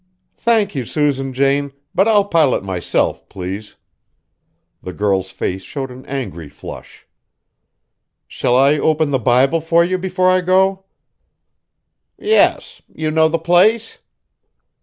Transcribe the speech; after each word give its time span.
"Thank 0.39 0.73
you, 0.73 0.83
Susan 0.83 1.31
Jane, 1.31 1.73
but 1.93 2.07
I'll 2.07 2.25
pilot 2.25 2.63
myself, 2.63 3.29
please." 3.29 3.75
The 4.81 4.93
girl's 4.93 5.29
face 5.29 5.61
showed 5.61 5.91
an 5.91 6.07
angry 6.07 6.49
flush. 6.49 7.05
"Shall 8.27 8.55
I 8.55 8.79
open 8.79 9.11
the 9.11 9.19
Bible 9.19 9.61
for 9.61 9.85
you 9.85 9.99
before 9.99 10.31
I 10.31 10.41
go?" 10.41 10.85
"Yes; 12.17 12.81
you 12.91 13.11
know 13.11 13.27
the 13.27 13.37
place?" 13.37 13.99